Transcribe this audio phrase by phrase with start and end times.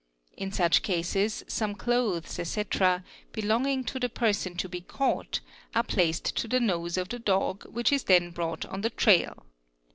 [0.35, 3.03] In such cases some clothes, etc.,
[3.33, 5.41] belonging to the person to be caught,
[5.75, 9.45] are 'placed to the nose of the dog which is then brought on the trail.